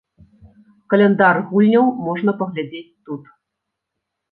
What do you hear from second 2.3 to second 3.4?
паглядзець тут.